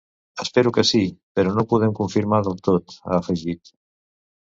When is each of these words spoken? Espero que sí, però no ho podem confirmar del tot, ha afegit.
Espero 0.45 0.71
que 0.77 0.83
sí, 0.91 1.01
però 1.37 1.53
no 1.53 1.65
ho 1.65 1.69
podem 1.75 1.95
confirmar 2.01 2.43
del 2.51 2.61
tot, 2.71 2.99
ha 3.07 3.23
afegit. 3.23 3.77